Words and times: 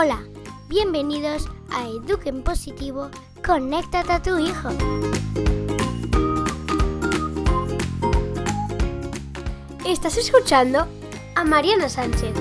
Hola, 0.00 0.22
bienvenidos 0.68 1.48
a 1.72 1.88
Eduquen 1.88 2.44
Positivo, 2.44 3.10
conéctate 3.44 4.12
a 4.12 4.22
tu 4.22 4.38
hijo. 4.38 4.68
Estás 9.84 10.16
escuchando 10.16 10.86
a 11.34 11.44
Mariana 11.44 11.88
Sánchez. 11.88 12.32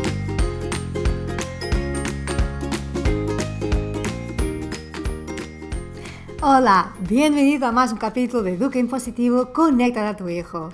Hola, 6.43 6.93
bienvenido 7.09 7.65
a 7.65 7.71
más 7.71 7.91
un 7.91 7.97
capítulo 7.97 8.43
de 8.43 8.54
Eduquen 8.54 8.87
Positivo, 8.87 9.51
conéctate 9.51 10.07
a 10.07 10.15
tu 10.15 10.29
hijo. 10.29 10.69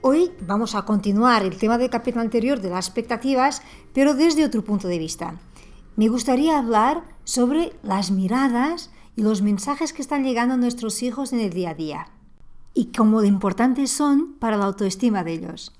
Hoy 0.00 0.32
vamos 0.40 0.74
a 0.74 0.86
continuar 0.86 1.42
el 1.42 1.58
tema 1.58 1.76
del 1.76 1.90
capítulo 1.90 2.22
anterior 2.22 2.62
de 2.62 2.70
las 2.70 2.86
expectativas, 2.86 3.60
pero 3.92 4.14
desde 4.14 4.46
otro 4.46 4.64
punto 4.64 4.88
de 4.88 4.98
vista 4.98 5.38
me 5.96 6.08
gustaría 6.08 6.58
hablar 6.58 7.04
sobre 7.24 7.72
las 7.82 8.10
miradas 8.10 8.90
y 9.16 9.22
los 9.22 9.42
mensajes 9.42 9.92
que 9.92 10.02
están 10.02 10.24
llegando 10.24 10.54
a 10.54 10.58
nuestros 10.58 11.02
hijos 11.02 11.32
en 11.32 11.40
el 11.40 11.52
día 11.52 11.70
a 11.70 11.74
día 11.74 12.08
y 12.74 12.86
cómo 12.86 13.20
de 13.20 13.28
importantes 13.28 13.90
son 13.90 14.34
para 14.34 14.56
la 14.56 14.64
autoestima 14.64 15.22
de 15.22 15.32
ellos. 15.34 15.72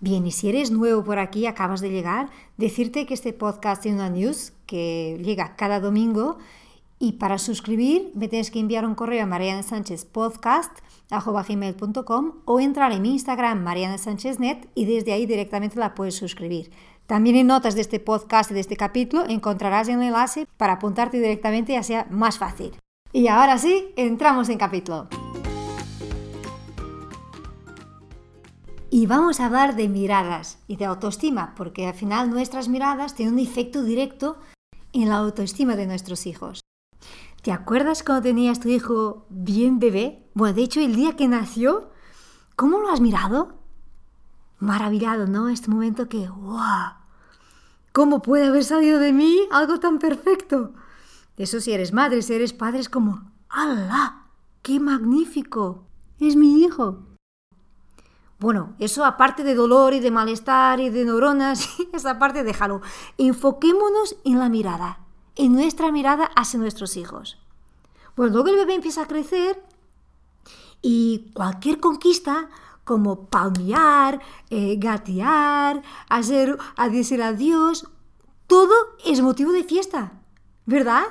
Bien, 0.00 0.26
y 0.26 0.30
si 0.30 0.48
eres 0.48 0.70
nuevo 0.70 1.02
por 1.02 1.18
aquí, 1.18 1.46
acabas 1.46 1.80
de 1.80 1.90
llegar, 1.90 2.28
decirte 2.56 3.06
que 3.06 3.14
este 3.14 3.32
podcast 3.32 3.82
tiene 3.82 3.98
una 3.98 4.10
news 4.10 4.52
que 4.66 5.20
llega 5.24 5.56
cada 5.56 5.80
domingo 5.80 6.38
y 6.98 7.12
para 7.12 7.38
suscribir 7.38 8.10
me 8.14 8.28
tienes 8.28 8.50
que 8.50 8.60
enviar 8.60 8.86
un 8.86 8.94
correo 8.94 9.22
a 9.22 9.26
Mariana 9.26 9.62
o 12.44 12.60
entrar 12.60 12.92
en 12.92 13.02
mi 13.02 13.12
Instagram 13.12 13.62
Mariana 13.62 13.96
y 14.74 14.84
desde 14.84 15.12
ahí 15.12 15.26
directamente 15.26 15.78
la 15.78 15.94
puedes 15.94 16.16
suscribir. 16.16 16.70
También 17.06 17.36
en 17.36 17.46
notas 17.46 17.76
de 17.76 17.82
este 17.82 18.00
podcast 18.00 18.50
y 18.50 18.54
de 18.54 18.60
este 18.60 18.76
capítulo 18.76 19.24
encontrarás 19.28 19.88
el 19.88 20.02
enlace 20.02 20.48
para 20.56 20.74
apuntarte 20.74 21.20
directamente 21.20 21.74
y 21.74 21.82
sea 21.84 22.06
más 22.10 22.38
fácil. 22.38 22.72
Y 23.12 23.28
ahora 23.28 23.58
sí, 23.58 23.92
entramos 23.96 24.48
en 24.48 24.58
capítulo. 24.58 25.08
Y 28.90 29.06
vamos 29.06 29.40
a 29.40 29.46
hablar 29.46 29.76
de 29.76 29.88
miradas 29.88 30.58
y 30.66 30.76
de 30.76 30.86
autoestima, 30.86 31.54
porque 31.56 31.86
al 31.86 31.94
final 31.94 32.30
nuestras 32.30 32.68
miradas 32.68 33.14
tienen 33.14 33.34
un 33.34 33.40
efecto 33.40 33.84
directo 33.84 34.38
en 34.92 35.08
la 35.08 35.16
autoestima 35.16 35.76
de 35.76 35.86
nuestros 35.86 36.26
hijos. 36.26 36.65
¿Te 37.46 37.52
acuerdas 37.52 38.02
cuando 38.02 38.24
tenías 38.24 38.58
tu 38.58 38.68
hijo 38.68 39.24
bien 39.28 39.78
bebé? 39.78 40.28
Bueno, 40.34 40.52
de 40.56 40.62
hecho, 40.64 40.80
el 40.80 40.96
día 40.96 41.14
que 41.14 41.28
nació, 41.28 41.92
¿cómo 42.56 42.80
lo 42.80 42.90
has 42.90 43.00
mirado? 43.00 43.60
maravillado, 44.58 45.28
¿no? 45.28 45.48
Este 45.48 45.70
momento 45.70 46.08
que, 46.08 46.28
¡wow! 46.28 46.94
¿Cómo 47.92 48.20
puede 48.20 48.48
haber 48.48 48.64
salido 48.64 48.98
de 48.98 49.12
mí 49.12 49.46
algo 49.52 49.78
tan 49.78 50.00
perfecto? 50.00 50.72
Eso 51.36 51.60
si 51.60 51.70
eres 51.70 51.92
madre, 51.92 52.20
si 52.22 52.34
eres 52.34 52.52
padre, 52.52 52.80
es 52.80 52.88
como, 52.88 53.30
¡Hala! 53.48 54.26
¡Qué 54.62 54.80
magnífico! 54.80 55.84
Es 56.18 56.34
mi 56.34 56.64
hijo. 56.64 57.06
Bueno, 58.40 58.74
eso 58.80 59.04
aparte 59.04 59.44
de 59.44 59.54
dolor 59.54 59.94
y 59.94 60.00
de 60.00 60.10
malestar 60.10 60.80
y 60.80 60.90
de 60.90 61.04
neuronas, 61.04 61.68
esa 61.92 62.18
parte 62.18 62.42
déjalo. 62.42 62.80
Enfoquémonos 63.18 64.16
en 64.24 64.40
la 64.40 64.48
mirada, 64.48 65.05
en 65.36 65.52
nuestra 65.52 65.92
mirada 65.92 66.30
hacia 66.34 66.58
nuestros 66.58 66.96
hijos. 66.96 67.38
Pues 68.14 68.32
luego 68.32 68.48
el 68.48 68.56
bebé 68.56 68.74
empieza 68.74 69.02
a 69.02 69.06
crecer 69.06 69.62
y 70.82 71.30
cualquier 71.34 71.80
conquista 71.80 72.48
como 72.84 73.26
palmear, 73.26 74.20
eh, 74.48 74.76
gatear, 74.78 75.82
hacer, 76.08 76.56
a 76.76 76.88
decir 76.88 77.22
adiós, 77.22 77.88
todo 78.46 78.72
es 79.04 79.20
motivo 79.20 79.52
de 79.52 79.64
fiesta, 79.64 80.12
¿verdad? 80.66 81.02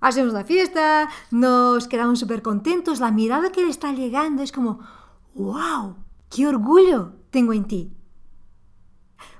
Hacemos 0.00 0.32
la 0.32 0.44
fiesta, 0.44 1.08
nos 1.30 1.88
quedamos 1.88 2.20
súper 2.20 2.42
contentos, 2.42 3.00
la 3.00 3.10
mirada 3.10 3.50
que 3.50 3.62
le 3.62 3.70
está 3.70 3.92
llegando 3.92 4.42
es 4.42 4.52
como, 4.52 4.80
wow, 5.34 5.96
qué 6.30 6.46
orgullo 6.46 7.12
tengo 7.30 7.52
en 7.52 7.64
ti. 7.64 7.92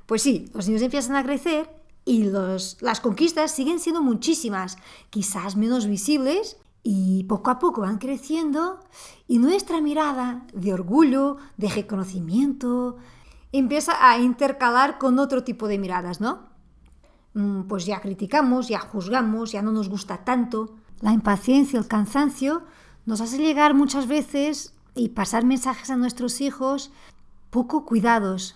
Pues 0.07 0.23
sí, 0.23 0.51
los 0.55 0.67
niños 0.67 0.83
empiezan 0.83 1.17
a 1.17 1.23
crecer 1.23 1.71
y 2.07 2.25
los, 2.25 2.79
las 2.81 3.01
conquistas 3.01 3.51
siguen 3.51 3.81
siendo 3.81 4.01
muchísimas, 4.01 4.79
quizás 5.11 5.57
menos 5.57 5.87
visibles, 5.87 6.57
y 6.89 7.25
poco 7.25 7.51
a 7.51 7.59
poco 7.59 7.81
van 7.81 7.99
creciendo 7.99 8.79
y 9.27 9.41
nuestra 9.41 9.81
mirada 9.81 10.47
de 10.55 10.73
orgullo, 10.73 11.37
de 11.57 11.69
reconocimiento, 11.69 12.97
empieza 13.51 14.09
a 14.09 14.21
intercalar 14.21 14.97
con 14.97 15.19
otro 15.19 15.43
tipo 15.43 15.67
de 15.67 15.79
miradas, 15.79 16.21
¿no? 16.21 16.47
Mm, 17.35 17.63
pues 17.63 17.87
ya 17.87 18.01
criticamos, 18.01 18.69
ya 18.69 18.79
juzgamos, 18.79 19.51
ya 19.51 19.63
no 19.63 19.73
nos 19.73 19.89
gusta 19.89 20.25
tanto. 20.25 20.77
La 21.01 21.13
impaciencia, 21.13 21.81
el 21.81 21.89
cansancio 21.89 22.63
nos 23.05 23.21
hace 23.21 23.39
llegar 23.39 23.75
muchas 23.75 24.07
veces 24.07 24.73
y 24.95 25.09
pasar 25.09 25.45
mensajes 25.45 25.91
a 25.91 25.97
nuestros 25.97 26.41
hijos 26.41 26.93
poco 27.51 27.85
cuidados. 27.85 28.55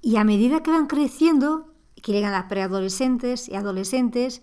Y 0.00 0.16
a 0.16 0.24
medida 0.24 0.62
que 0.62 0.70
van 0.70 0.86
creciendo, 0.86 1.71
que 2.02 2.12
llegan 2.12 2.34
a 2.34 2.48
preadolescentes 2.48 3.48
y 3.48 3.54
adolescentes, 3.54 4.42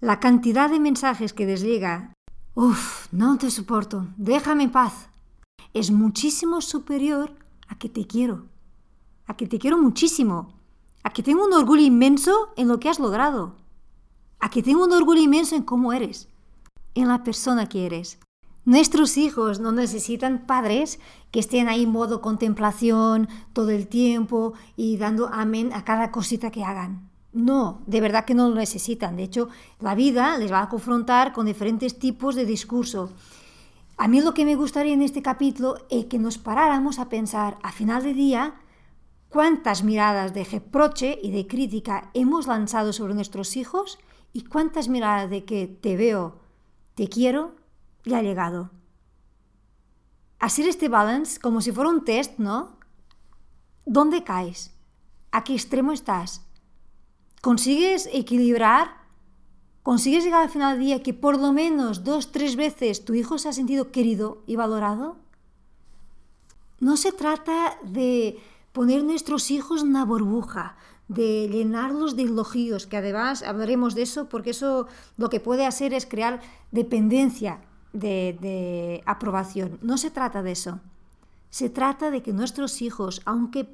la 0.00 0.18
cantidad 0.18 0.70
de 0.70 0.80
mensajes 0.80 1.32
que 1.32 1.46
les 1.46 1.62
llega 1.62 2.12
Uf, 2.58 3.12
no 3.12 3.36
te 3.36 3.50
soporto, 3.50 4.06
déjame 4.16 4.64
en 4.64 4.72
paz. 4.72 5.10
Es 5.74 5.90
muchísimo 5.90 6.62
superior 6.62 7.34
a 7.68 7.76
que 7.76 7.90
te 7.90 8.06
quiero, 8.06 8.46
a 9.26 9.36
que 9.36 9.46
te 9.46 9.58
quiero 9.58 9.76
muchísimo, 9.76 10.54
a 11.02 11.10
que 11.10 11.22
tengo 11.22 11.44
un 11.44 11.52
orgullo 11.52 11.82
inmenso 11.82 12.54
en 12.56 12.68
lo 12.68 12.80
que 12.80 12.88
has 12.88 12.98
logrado, 12.98 13.56
a 14.40 14.48
que 14.48 14.62
tengo 14.62 14.84
un 14.84 14.92
orgullo 14.92 15.20
inmenso 15.20 15.54
en 15.54 15.64
cómo 15.64 15.92
eres, 15.92 16.30
en 16.94 17.08
la 17.08 17.24
persona 17.24 17.68
que 17.68 17.84
eres. 17.84 18.18
Nuestros 18.66 19.16
hijos 19.16 19.60
no 19.60 19.70
necesitan 19.70 20.44
padres 20.44 20.98
que 21.30 21.38
estén 21.38 21.68
ahí 21.68 21.84
en 21.84 21.90
modo 21.90 22.20
contemplación 22.20 23.28
todo 23.52 23.70
el 23.70 23.86
tiempo 23.86 24.54
y 24.76 24.96
dando 24.96 25.28
amén 25.32 25.70
a 25.72 25.84
cada 25.84 26.10
cosita 26.10 26.50
que 26.50 26.64
hagan. 26.64 27.08
No, 27.32 27.82
de 27.86 28.00
verdad 28.00 28.24
que 28.24 28.34
no 28.34 28.48
lo 28.48 28.56
necesitan. 28.56 29.14
De 29.14 29.22
hecho, 29.22 29.48
la 29.78 29.94
vida 29.94 30.36
les 30.36 30.50
va 30.50 30.62
a 30.62 30.68
confrontar 30.68 31.32
con 31.32 31.46
diferentes 31.46 32.00
tipos 32.00 32.34
de 32.34 32.44
discurso. 32.44 33.12
A 33.98 34.08
mí 34.08 34.20
lo 34.20 34.34
que 34.34 34.44
me 34.44 34.56
gustaría 34.56 34.94
en 34.94 35.02
este 35.02 35.22
capítulo 35.22 35.76
es 35.88 36.06
que 36.06 36.18
nos 36.18 36.36
paráramos 36.36 36.98
a 36.98 37.08
pensar 37.08 37.58
a 37.62 37.70
final 37.70 38.02
de 38.02 38.14
día 38.14 38.54
cuántas 39.28 39.84
miradas 39.84 40.34
de 40.34 40.42
reproche 40.42 41.20
y 41.22 41.30
de 41.30 41.46
crítica 41.46 42.10
hemos 42.14 42.48
lanzado 42.48 42.92
sobre 42.92 43.14
nuestros 43.14 43.56
hijos 43.56 44.00
y 44.32 44.42
cuántas 44.42 44.88
miradas 44.88 45.30
de 45.30 45.44
que 45.44 45.68
te 45.68 45.96
veo, 45.96 46.40
te 46.96 47.06
quiero, 47.06 47.54
le 48.06 48.16
ha 48.16 48.22
llegado. 48.22 48.70
Hacer 50.38 50.66
este 50.66 50.88
balance 50.88 51.38
como 51.38 51.60
si 51.60 51.70
fuera 51.70 51.90
un 51.90 52.02
test, 52.02 52.38
¿no? 52.38 52.78
¿Dónde 53.84 54.24
caes? 54.24 54.72
¿A 55.30 55.44
qué 55.44 55.52
extremo 55.52 55.92
estás? 55.92 56.46
consigues 57.46 58.08
equilibrar, 58.12 58.88
consigues 59.84 60.24
llegar 60.24 60.42
al 60.42 60.50
final 60.50 60.76
del 60.76 60.84
día 60.84 61.02
que 61.04 61.14
por 61.14 61.38
lo 61.38 61.52
menos 61.52 62.02
dos, 62.02 62.32
tres 62.32 62.56
veces 62.56 63.04
tu 63.04 63.14
hijo 63.14 63.38
se 63.38 63.48
ha 63.48 63.52
sentido 63.52 63.92
querido 63.92 64.42
y 64.48 64.56
valorado. 64.56 65.16
No 66.80 66.96
se 66.96 67.12
trata 67.12 67.78
de 67.84 68.40
poner 68.72 69.04
nuestros 69.04 69.52
hijos 69.52 69.82
en 69.82 69.90
una 69.90 70.04
burbuja, 70.04 70.76
de 71.06 71.48
llenarlos 71.48 72.16
de 72.16 72.24
elogios, 72.24 72.88
que 72.88 72.96
además 72.96 73.44
hablaremos 73.44 73.94
de 73.94 74.02
eso 74.02 74.28
porque 74.28 74.50
eso 74.50 74.88
lo 75.16 75.30
que 75.30 75.38
puede 75.38 75.66
hacer 75.66 75.94
es 75.94 76.04
crear 76.04 76.40
dependencia 76.72 77.60
de, 77.98 78.36
de 78.40 79.02
aprobación. 79.06 79.78
No 79.82 79.98
se 79.98 80.10
trata 80.10 80.42
de 80.42 80.52
eso. 80.52 80.80
Se 81.50 81.70
trata 81.70 82.10
de 82.10 82.22
que 82.22 82.32
nuestros 82.32 82.82
hijos, 82.82 83.22
aunque 83.24 83.68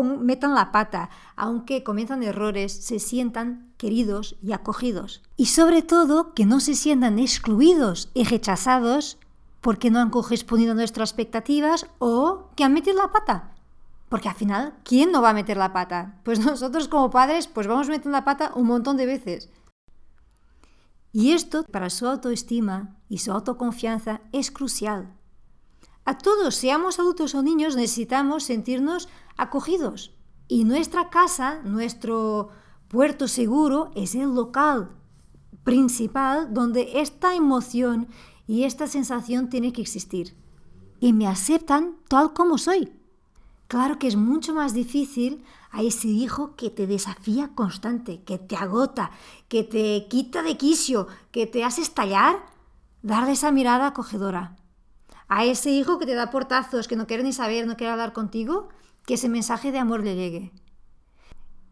metan 0.00 0.54
la 0.54 0.72
pata, 0.72 1.10
aunque 1.36 1.84
cometan 1.84 2.22
errores, 2.22 2.72
se 2.72 2.98
sientan 2.98 3.72
queridos 3.76 4.36
y 4.42 4.52
acogidos. 4.52 5.22
Y 5.36 5.46
sobre 5.46 5.82
todo, 5.82 6.34
que 6.34 6.46
no 6.46 6.60
se 6.60 6.74
sientan 6.74 7.18
excluidos 7.18 8.10
y 8.14 8.24
rechazados 8.24 9.18
porque 9.60 9.90
no 9.90 10.00
han 10.00 10.10
correspondido 10.10 10.72
a 10.72 10.74
nuestras 10.74 11.10
expectativas 11.10 11.86
o 11.98 12.48
que 12.56 12.64
han 12.64 12.72
metido 12.72 12.96
la 12.96 13.12
pata. 13.12 13.52
Porque 14.08 14.28
al 14.28 14.34
final, 14.34 14.74
¿quién 14.84 15.12
no 15.12 15.22
va 15.22 15.30
a 15.30 15.34
meter 15.34 15.56
la 15.56 15.72
pata? 15.72 16.16
Pues 16.24 16.40
nosotros 16.44 16.88
como 16.88 17.10
padres, 17.10 17.46
pues 17.46 17.66
vamos 17.66 17.88
a 17.88 17.92
meter 17.92 18.10
la 18.10 18.24
pata 18.24 18.52
un 18.54 18.66
montón 18.66 18.96
de 18.96 19.06
veces. 19.06 19.48
Y 21.12 21.32
esto, 21.32 21.64
para 21.64 21.90
su 21.90 22.06
autoestima 22.06 22.96
y 23.08 23.18
su 23.18 23.32
autoconfianza, 23.32 24.22
es 24.32 24.50
crucial. 24.50 25.14
A 26.04 26.18
todos, 26.18 26.54
seamos 26.54 26.98
adultos 26.98 27.34
o 27.34 27.42
niños, 27.42 27.76
necesitamos 27.76 28.44
sentirnos 28.44 29.08
acogidos. 29.36 30.16
Y 30.48 30.64
nuestra 30.64 31.10
casa, 31.10 31.60
nuestro 31.62 32.48
puerto 32.88 33.28
seguro, 33.28 33.90
es 33.94 34.14
el 34.14 34.34
local 34.34 34.96
principal 35.64 36.52
donde 36.52 37.00
esta 37.00 37.34
emoción 37.34 38.08
y 38.46 38.64
esta 38.64 38.86
sensación 38.86 39.48
tiene 39.48 39.72
que 39.72 39.82
existir. 39.82 40.36
Y 40.98 41.12
me 41.12 41.26
aceptan 41.26 41.98
tal 42.08 42.32
como 42.32 42.58
soy. 42.58 42.92
Claro 43.72 43.98
que 43.98 44.06
es 44.06 44.16
mucho 44.16 44.52
más 44.52 44.74
difícil 44.74 45.46
a 45.70 45.80
ese 45.80 46.06
hijo 46.06 46.56
que 46.56 46.68
te 46.68 46.86
desafía 46.86 47.54
constante, 47.54 48.22
que 48.22 48.36
te 48.36 48.54
agota, 48.54 49.12
que 49.48 49.64
te 49.64 50.08
quita 50.10 50.42
de 50.42 50.58
quicio, 50.58 51.06
que 51.30 51.46
te 51.46 51.64
hace 51.64 51.80
estallar, 51.80 52.36
darle 53.00 53.32
esa 53.32 53.50
mirada 53.50 53.86
acogedora. 53.86 54.56
A 55.26 55.46
ese 55.46 55.70
hijo 55.70 55.98
que 55.98 56.04
te 56.04 56.12
da 56.12 56.30
portazos, 56.30 56.86
que 56.86 56.96
no 56.96 57.06
quiere 57.06 57.22
ni 57.22 57.32
saber, 57.32 57.66
no 57.66 57.78
quiere 57.78 57.94
hablar 57.94 58.12
contigo, 58.12 58.68
que 59.06 59.14
ese 59.14 59.30
mensaje 59.30 59.72
de 59.72 59.78
amor 59.78 60.04
le 60.04 60.16
llegue. 60.16 60.52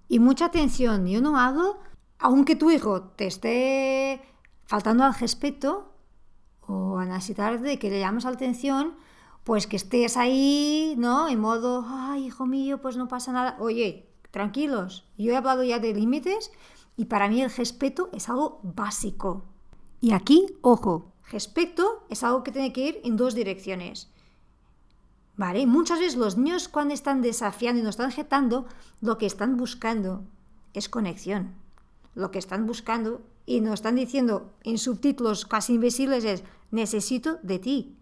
Y 0.08 0.20
mucha 0.20 0.46
atención, 0.46 1.06
yo 1.06 1.20
no 1.20 1.38
hago, 1.38 1.80
aunque 2.18 2.56
tu 2.56 2.70
hijo 2.70 3.02
te 3.14 3.26
esté 3.26 4.22
faltando 4.64 5.04
al 5.04 5.12
respeto 5.12 5.92
o 6.62 6.96
a 6.96 7.04
necesitar 7.04 7.60
de 7.60 7.78
que 7.78 7.90
le 7.90 8.00
llames 8.00 8.24
la 8.24 8.30
atención, 8.30 8.94
pues 9.44 9.66
que 9.66 9.76
estés 9.76 10.16
ahí, 10.16 10.94
¿no? 10.98 11.28
En 11.28 11.40
modo, 11.40 11.84
ay, 11.86 12.26
hijo 12.26 12.46
mío, 12.46 12.80
pues 12.80 12.96
no 12.96 13.08
pasa 13.08 13.32
nada. 13.32 13.56
Oye, 13.58 14.08
tranquilos, 14.30 15.04
yo 15.16 15.32
he 15.32 15.36
hablado 15.36 15.64
ya 15.64 15.78
de 15.78 15.94
límites 15.94 16.52
y 16.96 17.06
para 17.06 17.28
mí 17.28 17.42
el 17.42 17.50
respeto 17.50 18.10
es 18.12 18.28
algo 18.28 18.60
básico. 18.62 19.44
Y 20.00 20.12
aquí, 20.12 20.46
ojo, 20.62 21.12
respeto 21.30 22.04
es 22.08 22.22
algo 22.22 22.42
que 22.42 22.52
tiene 22.52 22.72
que 22.72 22.86
ir 22.86 23.00
en 23.04 23.16
dos 23.16 23.34
direcciones. 23.34 24.10
¿Vale? 25.36 25.66
Muchas 25.66 26.00
veces 26.00 26.16
los 26.16 26.36
niños 26.36 26.68
cuando 26.68 26.92
están 26.92 27.22
desafiando 27.22 27.80
y 27.80 27.84
nos 27.84 27.94
están 27.94 28.12
jetando, 28.12 28.66
lo 29.00 29.16
que 29.16 29.26
están 29.26 29.56
buscando 29.56 30.22
es 30.74 30.88
conexión. 30.88 31.54
Lo 32.14 32.30
que 32.30 32.38
están 32.38 32.66
buscando 32.66 33.22
y 33.46 33.60
nos 33.60 33.74
están 33.74 33.96
diciendo 33.96 34.52
en 34.64 34.76
subtítulos 34.76 35.46
casi 35.46 35.74
invisibles 35.74 36.24
es 36.24 36.44
necesito 36.70 37.38
de 37.42 37.58
ti, 37.58 37.96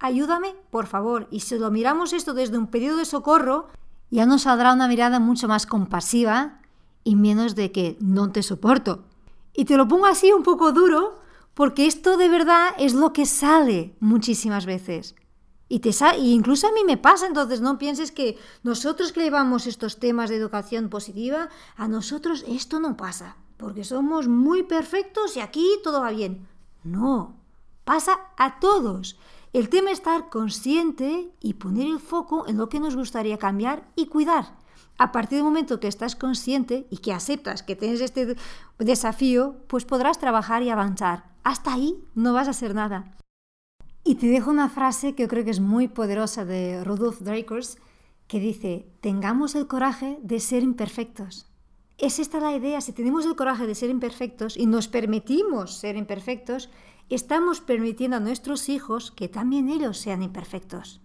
ayúdame, 0.00 0.56
por 0.70 0.86
favor. 0.86 1.28
Y 1.30 1.40
si 1.40 1.58
lo 1.58 1.70
miramos 1.70 2.12
esto 2.12 2.34
desde 2.34 2.58
un 2.58 2.66
pedido 2.66 2.96
de 2.96 3.04
socorro, 3.04 3.68
ya 4.10 4.26
nos 4.26 4.42
saldrá 4.42 4.72
una 4.72 4.88
mirada 4.88 5.20
mucho 5.20 5.46
más 5.46 5.66
compasiva 5.66 6.60
y 7.04 7.14
menos 7.14 7.54
de 7.54 7.70
que 7.70 7.96
no 8.00 8.32
te 8.32 8.42
soporto. 8.42 9.04
Y 9.54 9.64
te 9.66 9.76
lo 9.76 9.86
pongo 9.86 10.06
así 10.06 10.32
un 10.32 10.42
poco 10.42 10.72
duro, 10.72 11.20
porque 11.54 11.86
esto 11.86 12.16
de 12.16 12.28
verdad 12.28 12.70
es 12.78 12.94
lo 12.94 13.12
que 13.12 13.26
sale 13.26 13.94
muchísimas 14.00 14.66
veces. 14.66 15.14
Y, 15.68 15.78
te 15.78 15.90
y 16.18 16.32
incluso 16.32 16.66
a 16.66 16.72
mí 16.72 16.80
me 16.84 16.96
pasa, 16.96 17.28
entonces 17.28 17.60
no 17.60 17.78
pienses 17.78 18.10
que 18.10 18.36
nosotros 18.64 19.12
que 19.12 19.22
llevamos 19.22 19.68
estos 19.68 20.00
temas 20.00 20.28
de 20.28 20.36
educación 20.36 20.88
positiva, 20.88 21.48
a 21.76 21.86
nosotros 21.86 22.44
esto 22.48 22.80
no 22.80 22.96
pasa, 22.96 23.36
porque 23.56 23.84
somos 23.84 24.26
muy 24.26 24.64
perfectos 24.64 25.36
y 25.36 25.40
aquí 25.40 25.64
todo 25.84 26.00
va 26.00 26.10
bien. 26.10 26.48
No, 26.82 27.36
pasa 27.84 28.18
a 28.36 28.58
todos. 28.58 29.16
El 29.52 29.68
tema 29.68 29.90
es 29.90 29.98
estar 29.98 30.28
consciente 30.28 31.28
y 31.40 31.54
poner 31.54 31.88
el 31.88 31.98
foco 31.98 32.46
en 32.46 32.56
lo 32.56 32.68
que 32.68 32.78
nos 32.78 32.94
gustaría 32.94 33.36
cambiar 33.36 33.90
y 33.96 34.06
cuidar. 34.06 34.56
A 34.96 35.10
partir 35.10 35.38
del 35.38 35.44
momento 35.44 35.80
que 35.80 35.88
estás 35.88 36.14
consciente 36.14 36.86
y 36.88 36.98
que 36.98 37.12
aceptas 37.12 37.64
que 37.64 37.74
tienes 37.74 38.00
este 38.00 38.36
desafío, 38.78 39.56
pues 39.66 39.84
podrás 39.84 40.20
trabajar 40.20 40.62
y 40.62 40.70
avanzar. 40.70 41.24
Hasta 41.42 41.74
ahí 41.74 41.96
no 42.14 42.32
vas 42.32 42.46
a 42.46 42.52
hacer 42.52 42.76
nada. 42.76 43.16
Y 44.04 44.14
te 44.16 44.28
dejo 44.28 44.50
una 44.52 44.68
frase 44.68 45.16
que 45.16 45.24
yo 45.24 45.28
creo 45.28 45.44
que 45.44 45.50
es 45.50 45.60
muy 45.60 45.88
poderosa 45.88 46.44
de 46.44 46.84
Rudolf 46.84 47.20
Drakers, 47.20 47.78
que 48.28 48.38
dice, 48.38 48.86
tengamos 49.00 49.56
el 49.56 49.66
coraje 49.66 50.20
de 50.22 50.38
ser 50.38 50.62
imperfectos. 50.62 51.49
Es 52.00 52.18
esta 52.18 52.40
la 52.40 52.56
idea, 52.56 52.80
si 52.80 52.94
tenemos 52.94 53.26
el 53.26 53.36
coraje 53.36 53.66
de 53.66 53.74
ser 53.74 53.90
imperfectos 53.90 54.56
y 54.56 54.64
nos 54.64 54.88
permitimos 54.88 55.74
ser 55.74 55.96
imperfectos, 55.96 56.70
estamos 57.10 57.60
permitiendo 57.60 58.16
a 58.16 58.20
nuestros 58.20 58.70
hijos 58.70 59.10
que 59.10 59.28
también 59.28 59.68
ellos 59.68 59.98
sean 59.98 60.22
imperfectos. 60.22 61.02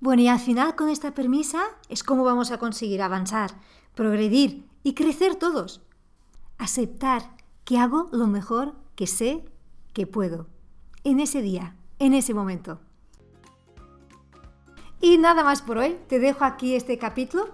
Bueno, 0.00 0.22
y 0.22 0.28
al 0.28 0.38
final 0.38 0.74
con 0.74 0.88
esta 0.88 1.12
permisa 1.12 1.60
es 1.90 2.02
como 2.02 2.24
vamos 2.24 2.50
a 2.50 2.56
conseguir 2.56 3.02
avanzar, 3.02 3.60
progredir 3.94 4.66
y 4.82 4.94
crecer 4.94 5.34
todos. 5.34 5.82
Aceptar 6.56 7.36
que 7.66 7.76
hago 7.76 8.08
lo 8.10 8.26
mejor 8.26 8.76
que 8.94 9.06
sé 9.06 9.44
que 9.92 10.06
puedo, 10.06 10.46
en 11.04 11.20
ese 11.20 11.42
día, 11.42 11.76
en 11.98 12.14
ese 12.14 12.32
momento. 12.32 12.80
Y 15.00 15.16
nada 15.16 15.42
más 15.42 15.62
por 15.62 15.78
hoy, 15.78 15.96
te 16.08 16.18
dejo 16.18 16.44
aquí 16.44 16.74
este 16.74 16.98
capítulo. 16.98 17.48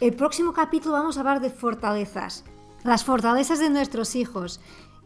El 0.00 0.14
próximo 0.14 0.52
capítulo 0.52 0.94
vamos 0.94 1.16
a 1.16 1.20
hablar 1.20 1.40
de 1.40 1.50
fortalezas, 1.50 2.44
las 2.84 3.04
fortalezas 3.04 3.58
de 3.58 3.70
nuestros 3.70 4.14
hijos 4.14 4.60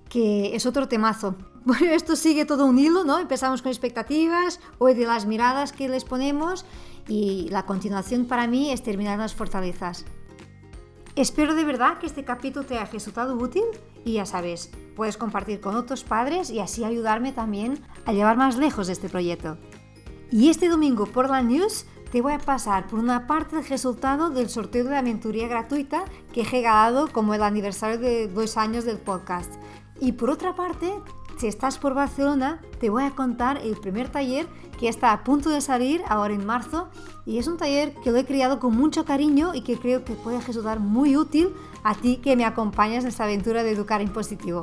que 0.09 0.55
es 0.55 0.67
otro 0.67 0.89
temazo. 0.89 1.35
Bueno, 1.67 1.87
esto 1.87 2.15
sigue 2.15 2.45
todo 2.45 2.65
un 2.65 2.79
hilo, 2.79 3.03
¿no? 3.03 3.19
Empezamos 3.19 3.61
con 3.61 3.73
expectativas, 3.73 4.61
hoy 4.79 4.95
de 4.95 5.05
las 5.05 5.27
miradas 5.27 5.73
que 5.73 5.89
les 5.89 6.05
ponemos 6.05 6.65
y 7.09 7.49
la 7.51 7.67
continuación 7.67 8.27
para 8.27 8.47
mí 8.47 8.71
es 8.71 8.85
terminar 8.85 9.19
las 9.19 9.35
fortalezas. 9.35 10.05
Espero 11.17 11.57
de 11.57 11.65
verdad 11.65 11.99
que 11.99 12.07
este 12.07 12.25
capítulo 12.25 12.65
te 12.65 12.79
haya 12.79 12.85
resultado 12.85 13.35
útil 13.35 13.65
y 14.05 14.13
ya 14.13 14.27
sabes, 14.27 14.71
puedes 14.95 15.17
compartir 15.17 15.61
con 15.61 15.75
otros 15.75 16.05
padres 16.05 16.51
y 16.51 16.61
así 16.61 16.85
ayudarme 16.85 17.33
también 17.33 17.83
a 18.05 18.13
llevar 18.13 18.37
más 18.37 18.57
lejos 18.57 18.89
este 18.89 19.09
proyecto. 19.09 19.59
Y 20.31 20.49
este 20.49 20.69
domingo 20.69 21.07
por 21.07 21.31
la 21.31 21.43
news 21.43 21.87
te 22.11 22.21
voy 22.21 22.33
a 22.33 22.39
pasar 22.39 22.87
por 22.89 22.99
una 22.99 23.27
parte 23.27 23.57
del 23.57 23.67
resultado 23.67 24.31
del 24.31 24.49
sorteo 24.49 24.85
de 24.85 24.91
la 24.91 25.03
mentoría 25.03 25.49
gratuita 25.49 26.05
que 26.33 26.43
he 26.43 26.45
regalado 26.45 27.09
como 27.13 27.35
el 27.35 27.43
aniversario 27.43 27.99
de 27.99 28.29
dos 28.29 28.57
años 28.57 28.85
del 28.85 28.99
podcast. 28.99 29.53
Y 30.01 30.13
por 30.13 30.31
otra 30.31 30.55
parte, 30.55 30.93
si 31.39 31.47
estás 31.47 31.79
por 31.79 31.95
Barcelona, 31.95 32.61
te 32.81 32.91
voy 32.91 33.05
a 33.05 33.11
contar 33.11 33.59
el 33.59 33.77
primer 33.77 34.09
taller 34.09 34.47
que 34.79 34.89
está 34.89 35.13
a 35.13 35.25
punto 35.25 35.51
de 35.51 35.61
salir 35.61 36.03
ahora 36.09 36.35
en 36.35 36.45
marzo 36.45 36.89
y 37.25 37.39
es 37.39 37.47
un 37.47 37.57
taller 37.57 37.95
que 38.03 38.11
lo 38.11 38.19
he 38.19 38.27
creado 38.27 38.61
con 38.61 38.77
mucho 38.77 39.05
cariño 39.05 39.55
y 39.55 39.63
que 39.63 39.79
creo 39.79 40.05
que 40.05 40.15
puede 40.15 40.41
resultar 40.41 40.81
muy 40.81 41.17
útil 41.17 41.51
a 41.83 41.95
ti 41.95 42.19
que 42.19 42.37
me 42.37 42.45
acompañas 42.45 43.05
en 43.05 43.09
esta 43.09 43.25
aventura 43.25 43.63
de 43.63 43.71
educar 43.71 44.01
en 44.01 44.13
positivo. 44.13 44.63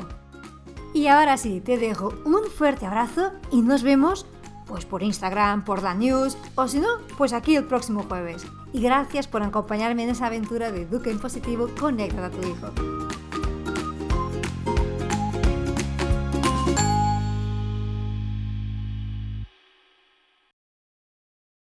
Y 0.93 1.07
ahora 1.07 1.37
sí, 1.37 1.61
te 1.61 1.77
dejo 1.77 2.13
un 2.25 2.43
fuerte 2.55 2.85
abrazo 2.85 3.31
y 3.51 3.61
nos 3.61 3.81
vemos 3.81 4.27
pues 4.65 4.85
por 4.85 5.03
Instagram, 5.03 5.63
por 5.63 5.83
la 5.83 5.93
news 5.93 6.37
o 6.55 6.67
si 6.67 6.79
no, 6.79 6.99
pues 7.17 7.33
aquí 7.33 7.55
el 7.55 7.65
próximo 7.65 8.03
jueves. 8.03 8.45
Y 8.71 8.81
gracias 8.81 9.27
por 9.27 9.43
acompañarme 9.43 10.03
en 10.03 10.09
esa 10.09 10.27
aventura 10.27 10.71
de 10.71 10.83
Educa 10.83 11.09
en 11.09 11.19
Positivo, 11.19 11.69
conecta 11.79 12.25
a 12.25 12.29
tu 12.29 12.41
hijo. 12.47 12.92